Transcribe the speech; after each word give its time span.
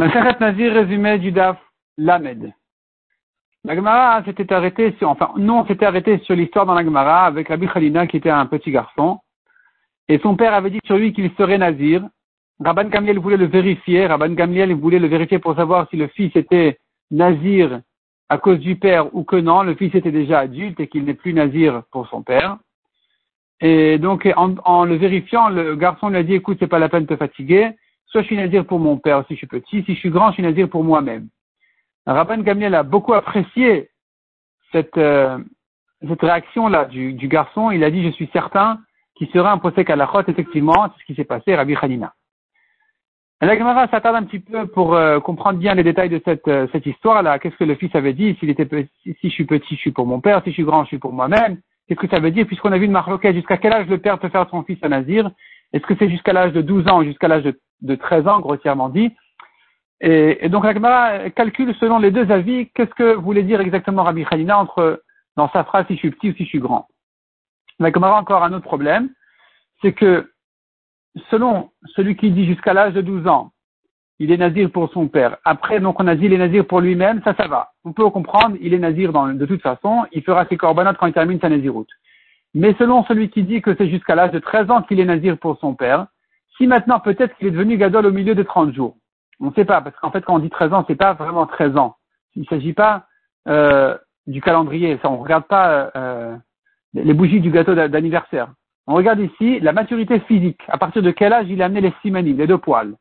Maseret 0.00 0.40
Nazir 0.40 0.72
résumé 0.72 1.18
du 1.18 1.30
Daf 1.30 1.58
Lamed. 1.98 2.54
La 3.64 3.74
Gemara 3.74 4.24
s'était 4.24 4.50
arrêtée 4.50 4.94
sur, 4.96 5.10
enfin, 5.10 5.30
non, 5.36 5.66
s'était 5.66 5.84
arrêté 5.84 6.16
sur 6.20 6.34
l'histoire 6.34 6.64
dans 6.64 6.72
la 6.72 6.82
Gemara 6.82 7.26
avec 7.26 7.48
Rabbi 7.48 7.68
Khalina 7.68 8.06
qui 8.06 8.16
était 8.16 8.30
un 8.30 8.46
petit 8.46 8.70
garçon. 8.70 9.18
Et 10.08 10.18
son 10.20 10.36
père 10.36 10.54
avait 10.54 10.70
dit 10.70 10.80
sur 10.86 10.96
lui 10.96 11.12
qu'il 11.12 11.30
serait 11.32 11.58
Nazir. 11.58 12.02
Rabban 12.64 12.88
Gamliel 12.88 13.18
voulait 13.18 13.36
le 13.36 13.44
vérifier. 13.44 14.06
Rabban 14.06 14.30
Gamliel 14.30 14.72
voulait 14.72 14.98
le 14.98 15.06
vérifier 15.06 15.38
pour 15.38 15.54
savoir 15.54 15.86
si 15.90 15.96
le 15.98 16.06
fils 16.06 16.34
était 16.34 16.78
Nazir 17.10 17.82
à 18.30 18.38
cause 18.38 18.58
du 18.58 18.76
père 18.76 19.14
ou 19.14 19.22
que 19.24 19.36
non. 19.36 19.64
Le 19.64 19.74
fils 19.74 19.94
était 19.94 20.12
déjà 20.12 20.38
adulte 20.38 20.80
et 20.80 20.86
qu'il 20.86 21.04
n'est 21.04 21.12
plus 21.12 21.34
Nazir 21.34 21.82
pour 21.92 22.08
son 22.08 22.22
père. 22.22 22.56
Et 23.60 23.98
donc, 23.98 24.26
en, 24.34 24.54
en, 24.64 24.86
le 24.86 24.94
vérifiant, 24.94 25.50
le 25.50 25.76
garçon 25.76 26.08
lui 26.08 26.16
a 26.16 26.22
dit, 26.22 26.36
écoute, 26.36 26.56
c'est 26.58 26.68
pas 26.68 26.78
la 26.78 26.88
peine 26.88 27.02
de 27.02 27.14
te 27.14 27.16
fatiguer. 27.18 27.72
Soit 28.10 28.22
je 28.22 28.26
suis 28.26 28.36
nazir 28.36 28.66
pour 28.66 28.80
mon 28.80 28.98
père 28.98 29.24
si 29.28 29.34
je 29.34 29.38
suis 29.38 29.46
petit, 29.46 29.84
si 29.84 29.94
je 29.94 30.00
suis 30.00 30.10
grand, 30.10 30.28
je 30.28 30.34
suis 30.34 30.42
nazir 30.42 30.68
pour 30.68 30.82
moi-même. 30.82 31.28
Rabban 32.06 32.38
Gamliel 32.38 32.74
a 32.74 32.82
beaucoup 32.82 33.14
apprécié 33.14 33.90
cette, 34.72 34.98
euh, 34.98 35.38
cette 36.06 36.20
réaction-là 36.20 36.86
du, 36.86 37.12
du, 37.12 37.28
garçon. 37.28 37.70
Il 37.70 37.84
a 37.84 37.90
dit, 37.90 38.02
je 38.04 38.10
suis 38.10 38.28
certain 38.32 38.80
qu'il 39.14 39.28
sera 39.28 39.52
un 39.52 39.58
procès 39.58 39.88
à 39.90 39.96
la 39.96 40.10
effectivement, 40.26 40.88
c'est 40.88 41.00
ce 41.00 41.06
qui 41.06 41.14
s'est 41.14 41.24
passé, 41.24 41.54
Rabbi 41.54 41.76
Hanina. 41.80 42.14
La 43.42 43.56
Gemara 43.56 43.88
s'attarde 43.88 44.16
un 44.16 44.24
petit 44.24 44.40
peu 44.40 44.66
pour 44.66 44.94
euh, 44.94 45.18
comprendre 45.20 45.58
bien 45.58 45.74
les 45.74 45.82
détails 45.82 46.10
de 46.10 46.20
cette, 46.24 46.46
euh, 46.48 46.66
cette 46.72 46.84
histoire-là. 46.84 47.38
Qu'est-ce 47.38 47.56
que 47.56 47.64
le 47.64 47.74
fils 47.74 47.94
avait 47.94 48.12
dit? 48.12 48.36
S'il 48.38 48.50
était 48.50 48.66
petit, 48.66 48.90
si 49.04 49.28
je 49.28 49.32
suis 49.32 49.46
petit, 49.46 49.76
je 49.76 49.80
suis 49.80 49.92
pour 49.92 50.06
mon 50.06 50.20
père. 50.20 50.42
Si 50.42 50.50
je 50.50 50.54
suis 50.54 50.64
grand, 50.64 50.82
je 50.82 50.88
suis 50.88 50.98
pour 50.98 51.12
moi-même. 51.12 51.58
Qu'est-ce 51.88 52.00
que 52.00 52.08
ça 52.08 52.20
veut 52.20 52.32
dire? 52.32 52.46
Puisqu'on 52.46 52.72
a 52.72 52.76
vu 52.78 52.84
une 52.84 52.92
marloquette, 52.92 53.34
jusqu'à 53.34 53.56
quel 53.56 53.72
âge 53.72 53.86
le 53.86 53.96
père 53.96 54.18
peut 54.18 54.28
faire 54.28 54.46
son 54.50 54.62
fils 54.62 54.78
à 54.82 54.88
Nazir? 54.88 55.30
Est-ce 55.72 55.86
que 55.86 55.94
c'est 55.98 56.10
jusqu'à 56.10 56.34
l'âge 56.34 56.52
de 56.52 56.60
12 56.60 56.88
ans 56.88 57.02
jusqu'à 57.02 57.28
l'âge 57.28 57.44
de 57.44 57.58
de 57.82 57.94
13 57.94 58.28
ans, 58.28 58.40
grossièrement 58.40 58.88
dit. 58.88 59.10
Et, 60.00 60.44
et 60.44 60.48
donc 60.48 60.64
la 60.64 60.74
Gemara 60.74 61.30
calcule 61.30 61.74
selon 61.78 61.98
les 61.98 62.10
deux 62.10 62.30
avis 62.30 62.70
qu'est-ce 62.74 62.94
que 62.94 63.14
voulait 63.14 63.42
dire 63.42 63.60
exactement 63.60 64.02
Rabbi 64.02 64.24
Khalina 64.24 64.58
entre 64.58 65.02
dans 65.36 65.50
sa 65.50 65.64
phrase 65.64 65.86
si 65.86 65.94
je 65.94 65.98
suis 65.98 66.10
petit 66.10 66.30
ou 66.30 66.34
si 66.34 66.44
je 66.44 66.48
suis 66.48 66.58
grand. 66.58 66.88
La 67.78 67.92
Gemara 67.92 68.16
a 68.16 68.20
encore 68.20 68.42
un 68.42 68.52
autre 68.52 68.64
problème, 68.64 69.10
c'est 69.82 69.92
que 69.92 70.30
selon 71.30 71.70
celui 71.96 72.16
qui 72.16 72.30
dit 72.30 72.46
jusqu'à 72.46 72.74
l'âge 72.74 72.94
de 72.94 73.00
12 73.00 73.26
ans, 73.26 73.52
il 74.18 74.30
est 74.30 74.36
nazir 74.36 74.70
pour 74.70 74.92
son 74.92 75.08
père. 75.08 75.38
Après, 75.44 75.80
donc 75.80 75.98
on 75.98 76.06
a 76.06 76.14
dit 76.14 76.26
il 76.26 76.32
est 76.34 76.38
nazir 76.38 76.66
pour 76.66 76.80
lui-même, 76.80 77.22
ça, 77.24 77.34
ça 77.34 77.48
va. 77.48 77.72
On 77.84 77.92
peut 77.92 78.08
comprendre, 78.10 78.56
il 78.60 78.74
est 78.74 78.78
nazir 78.78 79.12
dans, 79.12 79.28
de 79.28 79.46
toute 79.46 79.62
façon, 79.62 80.04
il 80.12 80.22
fera 80.22 80.46
ses 80.46 80.58
corbanotes 80.58 80.98
quand 80.98 81.06
il 81.06 81.14
termine 81.14 81.40
sa 81.40 81.48
naziroute. 81.48 81.88
Mais 82.54 82.74
selon 82.78 83.04
celui 83.04 83.30
qui 83.30 83.42
dit 83.44 83.62
que 83.62 83.74
c'est 83.76 83.88
jusqu'à 83.88 84.14
l'âge 84.14 84.32
de 84.32 84.38
13 84.38 84.70
ans 84.70 84.82
qu'il 84.82 85.00
est 85.00 85.04
nazir 85.06 85.38
pour 85.38 85.58
son 85.58 85.74
père, 85.74 86.06
si 86.60 86.66
maintenant, 86.66 87.00
peut-être 87.00 87.34
qu'il 87.38 87.48
est 87.48 87.52
devenu 87.52 87.78
Gadol 87.78 88.04
au 88.04 88.12
milieu 88.12 88.34
des 88.34 88.44
30 88.44 88.74
jours. 88.74 88.96
On 89.40 89.46
ne 89.46 89.54
sait 89.54 89.64
pas, 89.64 89.80
parce 89.80 89.96
qu'en 89.96 90.10
fait, 90.10 90.22
quand 90.22 90.34
on 90.34 90.40
dit 90.40 90.50
13 90.50 90.74
ans, 90.74 90.84
c'est 90.86 90.94
pas 90.94 91.14
vraiment 91.14 91.46
13 91.46 91.78
ans. 91.78 91.96
Il 92.36 92.42
ne 92.42 92.46
s'agit 92.46 92.74
pas 92.74 93.06
euh, 93.48 93.96
du 94.26 94.42
calendrier. 94.42 94.98
Ça, 95.00 95.10
on 95.10 95.16
ne 95.16 95.22
regarde 95.22 95.44
pas 95.44 95.90
euh, 95.96 96.36
les 96.92 97.14
bougies 97.14 97.40
du 97.40 97.50
gâteau 97.50 97.74
d'anniversaire. 97.74 98.52
On 98.86 98.94
regarde 98.94 99.20
ici 99.20 99.58
la 99.60 99.72
maturité 99.72 100.20
physique. 100.20 100.60
À 100.68 100.76
partir 100.76 101.02
de 101.02 101.10
quel 101.10 101.32
âge 101.32 101.46
il 101.48 101.62
a 101.62 101.64
amené 101.64 101.80
les 101.80 101.94
simanim, 102.02 102.36
les 102.36 102.46
deux 102.46 102.58
poils. 102.58 102.94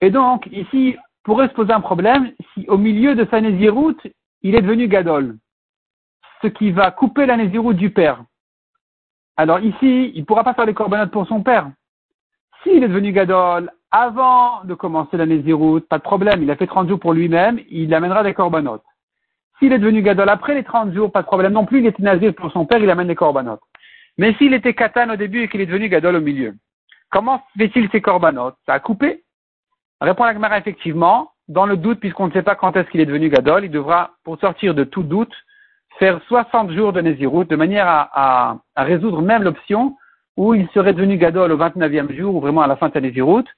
Et 0.00 0.10
donc, 0.10 0.46
ici, 0.52 0.96
pourrait 1.24 1.48
se 1.48 1.54
poser 1.54 1.72
un 1.72 1.80
problème 1.80 2.30
si 2.52 2.64
au 2.68 2.78
milieu 2.78 3.16
de 3.16 3.26
sa 3.28 3.40
nésiroute, 3.40 4.06
il 4.42 4.54
est 4.54 4.62
devenu 4.62 4.86
Gadol. 4.86 5.36
Ce 6.42 6.46
qui 6.46 6.70
va 6.70 6.92
couper 6.92 7.26
la 7.26 7.36
nésiroute 7.36 7.76
du 7.76 7.90
père. 7.90 8.22
Alors 9.36 9.58
ici, 9.58 10.12
il 10.14 10.20
ne 10.20 10.24
pourra 10.24 10.44
pas 10.44 10.54
faire 10.54 10.66
les 10.66 10.74
corbanotes 10.74 11.10
pour 11.10 11.26
son 11.26 11.42
père. 11.42 11.72
S'il 12.64 12.82
est 12.82 12.88
devenu 12.88 13.12
Gadol 13.12 13.70
avant 13.90 14.64
de 14.64 14.74
commencer 14.74 15.18
la 15.18 15.26
Néziroute, 15.26 15.86
pas 15.86 15.98
de 15.98 16.02
problème, 16.02 16.42
il 16.42 16.50
a 16.50 16.56
fait 16.56 16.66
30 16.66 16.88
jours 16.88 16.98
pour 16.98 17.12
lui-même, 17.12 17.60
il 17.68 17.94
amènera 17.94 18.24
des 18.24 18.34
corbanotes. 18.34 18.82
S'il 19.58 19.72
est 19.72 19.78
devenu 19.78 20.02
Gadol 20.02 20.28
après 20.30 20.54
les 20.54 20.64
30 20.64 20.92
jours, 20.94 21.12
pas 21.12 21.20
de 21.20 21.26
problème 21.26 21.52
non 21.52 21.66
plus, 21.66 21.80
il 21.80 21.86
était 21.86 22.02
Nazir 22.02 22.34
pour 22.34 22.50
son 22.50 22.64
père, 22.64 22.82
il 22.82 22.90
amène 22.90 23.06
des 23.06 23.14
corbanotes. 23.14 23.60
Mais 24.16 24.34
s'il 24.34 24.54
était 24.54 24.72
Katan 24.74 25.10
au 25.10 25.16
début 25.16 25.42
et 25.42 25.48
qu'il 25.48 25.60
est 25.60 25.66
devenu 25.66 25.88
Gadol 25.88 26.16
au 26.16 26.20
milieu, 26.20 26.54
comment 27.10 27.42
fait-il 27.58 27.88
ses 27.90 28.00
corbanotes? 28.00 28.56
Ça 28.66 28.72
a 28.72 28.80
coupé? 28.80 29.22
Répond 30.00 30.24
la 30.24 30.32
Gemara 30.32 30.58
effectivement, 30.58 31.32
dans 31.48 31.66
le 31.66 31.76
doute, 31.76 32.00
puisqu'on 32.00 32.28
ne 32.28 32.32
sait 32.32 32.42
pas 32.42 32.56
quand 32.56 32.76
est-ce 32.76 32.88
qu'il 32.90 33.00
est 33.00 33.06
devenu 33.06 33.28
Gadol, 33.28 33.66
il 33.66 33.70
devra, 33.70 34.12
pour 34.24 34.40
sortir 34.40 34.74
de 34.74 34.84
tout 34.84 35.02
doute, 35.02 35.34
faire 35.98 36.20
60 36.28 36.72
jours 36.72 36.94
de 36.94 37.02
Néziroute, 37.02 37.48
de 37.48 37.56
manière 37.56 37.86
à 37.86 38.56
résoudre 38.76 39.20
même 39.20 39.42
l'option 39.42 39.96
où 40.36 40.54
il 40.54 40.68
serait 40.70 40.92
devenu 40.92 41.16
Gadol 41.16 41.52
au 41.52 41.58
29e 41.58 42.12
jour, 42.14 42.34
ou 42.34 42.40
vraiment 42.40 42.62
à 42.62 42.66
la 42.66 42.76
fin 42.76 42.88
de 42.88 42.94
sa 42.94 43.00
Néziroute, 43.00 43.48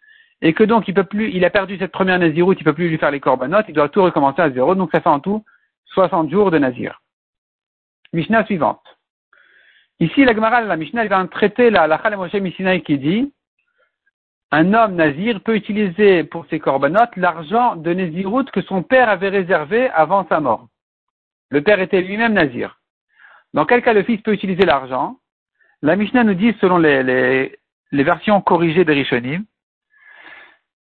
et 0.42 0.52
que 0.52 0.64
donc 0.64 0.88
il 0.88 0.94
peut 0.94 1.04
plus, 1.04 1.30
il 1.30 1.44
a 1.44 1.50
perdu 1.50 1.78
cette 1.78 1.92
première 1.92 2.18
Néziroute, 2.18 2.60
il 2.60 2.64
peut 2.64 2.74
plus 2.74 2.88
lui 2.88 2.98
faire 2.98 3.10
les 3.10 3.20
corbanotes, 3.20 3.66
il 3.68 3.74
doit 3.74 3.88
tout 3.88 4.02
recommencer 4.02 4.42
à 4.42 4.50
zéro, 4.50 4.74
donc 4.74 4.90
ça 4.92 5.00
fait 5.00 5.08
en 5.08 5.20
tout 5.20 5.44
60 5.86 6.30
jours 6.30 6.50
de 6.50 6.58
Nazir. 6.58 7.00
Mishnah 8.12 8.44
suivante. 8.44 8.82
Ici, 9.98 10.24
la 10.24 10.34
Gemara, 10.34 10.60
la 10.60 10.76
Mishnah, 10.76 11.06
va 11.06 11.26
traiter 11.26 11.70
la 11.70 11.86
la 11.86 12.16
Moshe 12.16 12.34
Mishinai 12.34 12.82
qui 12.82 12.98
dit, 12.98 13.32
un 14.52 14.74
homme 14.74 14.94
nazir 14.94 15.40
peut 15.40 15.56
utiliser 15.56 16.22
pour 16.22 16.46
ses 16.46 16.60
corbanotes 16.60 17.16
l'argent 17.16 17.74
de 17.76 17.92
Néziroute 17.92 18.50
que 18.50 18.62
son 18.62 18.82
père 18.82 19.08
avait 19.08 19.28
réservé 19.28 19.88
avant 19.90 20.26
sa 20.28 20.38
mort. 20.38 20.68
Le 21.50 21.62
père 21.62 21.80
était 21.80 22.00
lui-même 22.00 22.34
nazir. 22.34 22.78
Dans 23.54 23.64
quel 23.64 23.82
cas 23.82 23.92
le 23.92 24.02
fils 24.02 24.20
peut 24.22 24.32
utiliser 24.32 24.64
l'argent? 24.64 25.18
La 25.82 25.96
Mishnah 25.96 26.24
nous 26.24 26.34
dit, 26.34 26.54
selon 26.60 26.78
les, 26.78 27.58
versions 27.92 28.40
corrigées 28.40 28.84
des 28.84 28.92
Rishonim, 28.92 29.44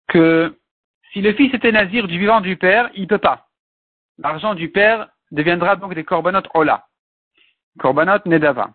que 0.08 0.58
si 1.12 1.22
le 1.22 1.34
fils 1.34 1.54
était 1.54 1.72
nazir 1.72 2.08
du 2.08 2.18
vivant 2.20 2.42
du 2.42 2.58
père, 2.58 2.90
il 2.96 3.04
ne 3.04 3.08
peut 3.08 3.18
pas. 3.18 3.48
L'argent 4.18 4.56
du 4.56 4.70
père 4.70 5.10
deviendra 5.32 5.76
donc 5.76 5.94
des 5.94 6.04
korbanot 6.04 6.44
ola, 6.54 6.86
korbanot 7.80 8.20
nedava. 8.26 8.72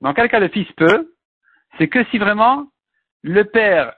Dans 0.00 0.12
quel 0.12 0.28
cas 0.28 0.40
le 0.40 0.48
fils 0.48 0.70
peut 0.72 1.14
C'est 1.78 1.88
que 1.88 2.04
si 2.06 2.18
vraiment 2.18 2.66
le 3.22 3.44
père 3.44 3.94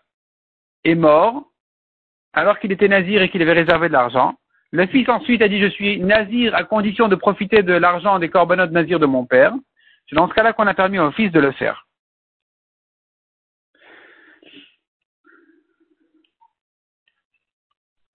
est 0.85 0.95
mort, 0.95 1.51
alors 2.33 2.59
qu'il 2.59 2.73
était 2.73 2.89
nazir 2.89 3.23
et 3.23 3.31
qu'il 3.31 3.43
avait 3.43 3.53
réservé 3.53 3.89
de 3.89 3.95
l'argent, 3.95 4.37
le 4.71 4.87
fils 4.87 5.09
ensuite 5.09 5.43
a 5.43 5.49
dit 5.49 5.61
je 5.61 5.71
suis 5.71 5.99
nazir 5.99 6.55
à 6.55 6.63
condition 6.65 7.09
de 7.09 7.17
profiter 7.17 7.63
de 7.63 7.73
l'argent 7.73 8.19
des 8.19 8.29
korbanot 8.29 8.67
nazir 8.67 9.01
de 9.01 9.07
mon 9.07 9.25
père, 9.25 9.55
c'est 10.09 10.17
dans 10.17 10.29
ce 10.29 10.35
cas-là 10.35 10.53
qu'on 10.53 10.67
a 10.67 10.75
permis 10.75 10.99
au 10.99 11.11
fils 11.13 11.31
de 11.33 11.41
le 11.41 11.53
faire. 11.53 11.87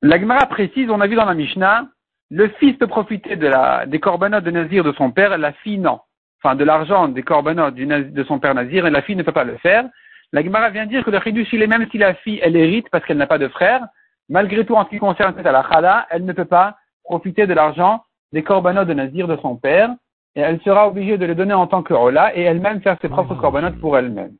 La 0.01 0.19
Gemara 0.19 0.45
précise, 0.47 0.89
on 0.89 0.99
a 0.99 1.07
vu 1.07 1.15
dans 1.15 1.25
la 1.25 1.33
Mishnah, 1.33 1.87
le 2.29 2.49
fils 2.59 2.77
peut 2.77 2.87
profiter 2.87 3.37
des 3.37 3.99
corbanotes 3.99 4.43
de 4.43 4.51
Nazir 4.51 4.83
de 4.83 4.91
son 4.93 5.11
père, 5.11 5.37
la 5.37 5.53
fille 5.53 5.77
non. 5.77 6.01
Enfin, 6.43 6.55
de 6.55 6.65
l'argent 6.65 7.07
des 7.07 7.23
corbanotes 7.23 7.75
de 7.75 8.23
son 8.25 8.39
père 8.39 8.53
Nazir, 8.53 8.85
et 8.85 8.89
la 8.89 9.01
fille 9.01 9.15
ne 9.15 9.23
peut 9.23 9.31
pas 9.31 9.45
le 9.45 9.55
faire. 9.57 9.85
La 10.33 10.43
Gemara 10.43 10.71
vient 10.71 10.87
dire 10.87 11.05
que 11.05 11.11
le 11.11 11.21
Chidush, 11.21 11.53
il 11.53 11.65
même 11.67 11.87
si 11.89 11.97
la 11.97 12.15
fille, 12.15 12.39
elle 12.41 12.57
hérite 12.57 12.89
parce 12.89 13.05
qu'elle 13.05 13.17
n'a 13.17 13.27
pas 13.27 13.37
de 13.37 13.47
frère, 13.47 13.85
malgré 14.27 14.65
tout, 14.65 14.75
en 14.75 14.83
ce 14.83 14.89
qui 14.89 14.97
concerne 14.97 15.41
la 15.41 15.63
Khala, 15.63 16.07
elle 16.09 16.25
ne 16.25 16.33
peut 16.33 16.43
pas 16.43 16.75
profiter 17.03 17.47
de 17.47 17.53
l'argent 17.53 18.03
des 18.33 18.43
corbanotes 18.43 18.87
de 18.87 18.93
Nazir 18.93 19.27
de 19.27 19.37
son 19.37 19.55
père, 19.55 19.93
et 20.35 20.41
elle 20.41 20.61
sera 20.61 20.87
obligée 20.87 21.17
de 21.17 21.25
les 21.25 21.35
donner 21.35 21.53
en 21.53 21.67
tant 21.67 21.83
que 21.83 21.93
rola 21.93 22.35
et 22.35 22.41
elle-même 22.41 22.81
faire 22.81 22.97
ses 23.01 23.09
propres 23.09 23.35
corbanotes 23.35 23.79
pour 23.79 23.97
elle-même. 23.97 24.35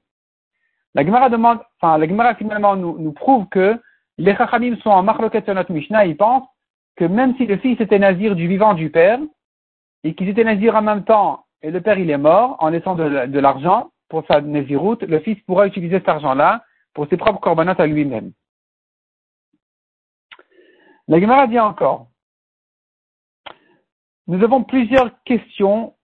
La 0.96 1.06
Gemara 1.06 1.30
demande, 1.30 1.60
enfin, 1.80 1.98
la 1.98 2.08
Gemara 2.08 2.36
finalement 2.36 2.76
nous, 2.76 2.98
nous 3.00 3.14
prouve 3.14 3.48
que 3.50 3.80
les 4.18 4.36
Chachamim 4.36 4.78
sont 4.78 4.90
en 4.90 5.04
marloquet 5.04 5.42
sur 5.44 5.56
notre 5.56 5.72
Mishnah, 5.72 6.06
ils 6.06 6.18
pensent 6.18 6.48
que 6.96 7.06
même 7.06 7.36
si 7.38 7.46
le 7.46 7.58
fils 7.58 7.80
était 7.82 8.00
nazir 8.00 8.36
du 8.36 8.48
vivant 8.48 8.74
du 8.74 8.90
père, 8.90 9.20
et 10.04 10.14
qu'ils 10.14 10.30
étaient 10.30 10.44
nazirs 10.44 10.76
en 10.76 10.82
même 10.82 11.04
temps, 11.04 11.46
et 11.62 11.72
le 11.72 11.82
père 11.82 11.98
il 11.98 12.10
est 12.10 12.18
mort, 12.18 12.58
en 12.60 12.70
laissant 12.70 12.96
de, 12.96 13.26
de 13.26 13.40
l'argent 13.40 13.90
pour 14.10 14.26
sa 14.28 14.42
naziroute, 14.42 15.02
le 15.04 15.20
fils 15.20 15.40
pourra 15.44 15.66
utiliser 15.66 15.98
cet 15.98 16.10
argent-là 16.10 16.64
pour 16.94 17.08
ses 17.08 17.18
propres 17.18 17.40
corbanotes 17.40 17.80
à 17.80 17.88
lui-même. 17.88 18.32
La 21.08 21.20
Gemara 21.20 21.48
dit 21.48 21.60
encore, 21.60 22.08
nous 24.28 24.44
avons 24.44 24.64
plusieurs 24.64 25.12
questions, 25.24 25.96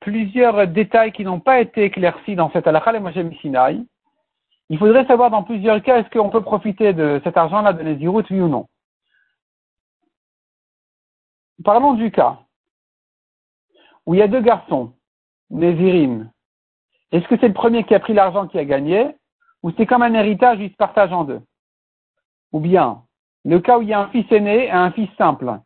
plusieurs 0.00 0.66
détails 0.68 1.12
qui 1.12 1.24
n'ont 1.24 1.40
pas 1.40 1.60
été 1.60 1.84
éclaircis 1.84 2.36
dans 2.36 2.50
cette 2.50 2.66
halakha 2.66 2.92
le 2.92 3.32
Sinai. 3.40 3.80
Il 4.68 4.78
faudrait 4.78 5.06
savoir 5.06 5.30
dans 5.30 5.42
plusieurs 5.42 5.82
cas 5.82 5.98
est-ce 5.98 6.10
qu'on 6.10 6.30
peut 6.30 6.42
profiter 6.42 6.92
de 6.92 7.20
cet 7.24 7.36
argent-là 7.36 7.72
de 7.72 7.82
Nézirut, 7.82 8.24
oui 8.30 8.40
ou 8.40 8.48
non? 8.48 8.66
Parlons 11.64 11.94
du 11.94 12.10
cas 12.10 12.40
où 14.04 14.14
il 14.14 14.18
y 14.18 14.22
a 14.22 14.28
deux 14.28 14.40
garçons, 14.40 14.92
Nézirim. 15.50 16.30
Est-ce 17.12 17.26
que 17.28 17.36
c'est 17.40 17.48
le 17.48 17.54
premier 17.54 17.84
qui 17.84 17.94
a 17.94 18.00
pris 18.00 18.14
l'argent 18.14 18.46
qui 18.46 18.58
a 18.58 18.64
gagné 18.64 19.16
ou 19.62 19.72
c'est 19.72 19.86
comme 19.86 20.02
un 20.02 20.14
héritage, 20.14 20.58
il 20.60 20.70
se 20.70 20.76
partage 20.76 21.12
en 21.12 21.24
deux? 21.24 21.40
Ou 22.52 22.60
bien, 22.60 23.02
le 23.44 23.58
cas 23.60 23.78
où 23.78 23.82
il 23.82 23.88
y 23.88 23.94
a 23.94 24.00
un 24.00 24.08
fils 24.08 24.30
aîné 24.30 24.66
et 24.66 24.70
un 24.70 24.92
fils 24.92 25.10
simple. 25.16 25.58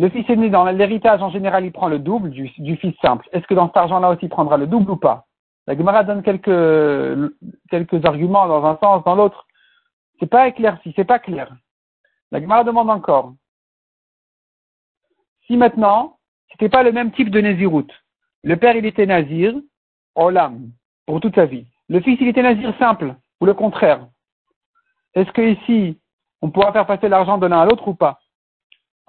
Le 0.00 0.08
fils 0.08 0.24
aîné, 0.30 0.48
dans 0.48 0.64
l'héritage, 0.64 1.20
en 1.20 1.28
général, 1.28 1.66
il 1.66 1.72
prend 1.72 1.86
le 1.86 1.98
double 1.98 2.30
du, 2.30 2.48
fils 2.48 2.94
simple. 3.02 3.28
Est-ce 3.32 3.46
que 3.46 3.52
dans 3.52 3.66
cet 3.66 3.76
argent-là 3.76 4.08
aussi, 4.08 4.24
il 4.24 4.28
prendra 4.30 4.56
le 4.56 4.66
double 4.66 4.92
ou 4.92 4.96
pas? 4.96 5.26
La 5.66 5.76
Gemara 5.76 6.04
donne 6.04 6.22
quelques, 6.22 7.34
quelques 7.68 8.02
arguments 8.06 8.48
dans 8.48 8.64
un 8.64 8.78
sens, 8.78 9.04
dans 9.04 9.14
l'autre. 9.14 9.46
C'est 10.18 10.26
pas 10.26 10.48
éclairci, 10.48 10.94
c'est 10.96 11.04
pas 11.04 11.18
clair. 11.18 11.54
La 12.32 12.40
Gemara 12.40 12.64
demande 12.64 12.88
encore. 12.88 13.34
Si 15.46 15.58
maintenant, 15.58 16.16
c'était 16.50 16.70
pas 16.70 16.82
le 16.82 16.92
même 16.92 17.12
type 17.12 17.28
de 17.28 17.42
Nézirut, 17.42 17.88
le 18.42 18.56
père 18.56 18.76
il 18.76 18.86
était 18.86 19.04
Nazir, 19.04 19.52
Olam, 20.14 20.70
pour 21.04 21.20
toute 21.20 21.34
sa 21.34 21.44
vie. 21.44 21.66
Le 21.90 22.00
fils 22.00 22.18
il 22.22 22.28
était 22.28 22.42
Nazir 22.42 22.74
simple, 22.78 23.16
ou 23.38 23.44
le 23.44 23.52
contraire. 23.52 24.06
Est-ce 25.12 25.30
que 25.32 25.42
ici, 25.42 26.00
on 26.40 26.50
pourra 26.50 26.72
faire 26.72 26.86
passer 26.86 27.10
l'argent 27.10 27.36
de 27.36 27.46
l'un 27.46 27.60
à 27.60 27.66
l'autre 27.66 27.86
ou 27.86 27.94
pas? 27.94 28.19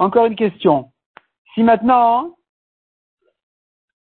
Encore 0.02 0.26
une 0.26 0.36
question. 0.36 0.92
Si 1.54 1.62
maintenant, 1.62 2.36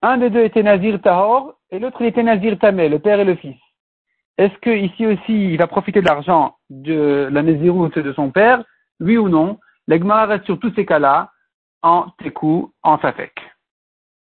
un 0.01 0.17
des 0.17 0.31
deux 0.31 0.43
était 0.45 0.63
Nazir 0.63 0.99
Tahor 1.03 1.59
et 1.71 1.79
l'autre 1.79 2.01
était 2.01 2.23
Nazir 2.23 2.59
Tamé, 2.59 2.89
le 2.89 3.01
père 3.01 3.21
et 3.21 3.25
le 3.27 3.35
fils. 3.35 3.61
Est-ce 4.39 4.57
que 4.63 4.71
ici 4.71 5.07
aussi 5.07 5.53
il 5.53 5.59
va 5.59 5.67
profiter 5.67 6.01
de 6.01 6.07
l'argent 6.07 6.57
de 6.71 7.29
la 7.31 7.43
Naziroute 7.43 7.99
de 7.99 8.15
son 8.15 8.31
père 8.31 8.65
Oui 9.01 9.19
ou 9.19 9.29
non? 9.29 9.59
L'Egmara 9.89 10.25
reste 10.25 10.47
sur 10.47 10.59
tous 10.59 10.73
ces 10.75 10.87
cas-là 10.87 11.33
en 11.83 12.07
Tekou, 12.17 12.73
en 12.83 12.99
Safek. 13.01 13.39